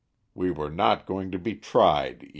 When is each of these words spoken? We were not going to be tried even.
We 0.33 0.49
were 0.49 0.71
not 0.71 1.05
going 1.05 1.29
to 1.29 1.37
be 1.37 1.53
tried 1.53 2.23
even. 2.23 2.29